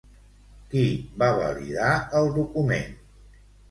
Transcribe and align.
Qui 0.71 0.85
va 1.25 1.29
validar 1.43 1.93
el 2.25 2.35
document? 2.43 2.95